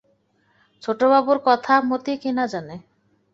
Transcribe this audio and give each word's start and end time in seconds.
ছোটবাবুর 0.83 1.39
কথা 1.45 1.73
মতি 1.89 2.13
কী 2.21 2.31
না 2.31 2.45
জানে? 2.47 2.75